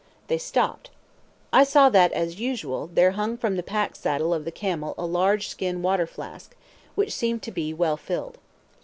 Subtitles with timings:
[0.29, 0.89] They stopped.
[1.53, 5.05] I saw that, as usual, there hung from the pack saddle of the camel a
[5.05, 6.55] large skin water flask,
[6.95, 8.39] which seemed to be well filled.